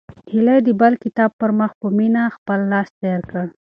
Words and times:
هیلې 0.31 0.57
د 0.65 0.67
بل 0.81 0.93
کتاب 1.03 1.31
پر 1.39 1.49
مخ 1.59 1.71
په 1.81 1.87
مینه 1.97 2.23
خپل 2.35 2.59
لاس 2.71 2.87
تېر 3.01 3.19
کړ. 3.31 3.45